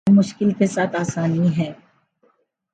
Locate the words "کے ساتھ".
0.51-0.95